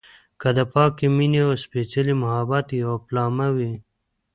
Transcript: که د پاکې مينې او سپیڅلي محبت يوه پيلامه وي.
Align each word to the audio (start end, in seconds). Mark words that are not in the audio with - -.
که 0.41 0.49
د 0.57 0.59
پاکې 0.73 1.05
مينې 1.17 1.39
او 1.47 1.53
سپیڅلي 1.63 2.13
محبت 2.23 2.67
يوه 2.81 2.97
پيلامه 3.05 3.47
وي. 3.55 3.73